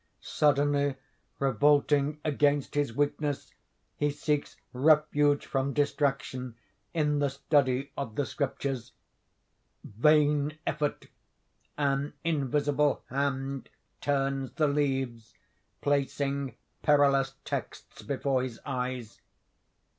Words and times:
Suddenly 0.23 0.95
revolting 1.37 2.19
against 2.25 2.73
his 2.73 2.91
weakness, 2.95 3.53
he 3.95 4.09
seeks 4.09 4.57
refuge 4.73 5.45
from 5.45 5.73
distraction 5.73 6.55
in 6.91 7.19
the 7.19 7.29
study 7.29 7.91
of 7.95 8.15
the 8.15 8.25
Scriptures. 8.25 8.93
Vain 9.83 10.57
effort! 10.65 11.05
An 11.77 12.13
invisible 12.23 13.03
hand 13.11 13.69
turns 14.01 14.53
the 14.53 14.67
leaves, 14.67 15.35
placing 15.81 16.55
perilous 16.81 17.35
texts 17.45 18.01
before 18.01 18.41
his 18.41 18.59
eyes. 18.65 19.21